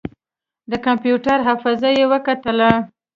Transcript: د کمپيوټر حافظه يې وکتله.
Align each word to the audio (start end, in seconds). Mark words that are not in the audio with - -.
د 0.71 0.73
کمپيوټر 0.85 1.37
حافظه 1.47 1.89
يې 1.97 2.05
وکتله. 2.13 2.71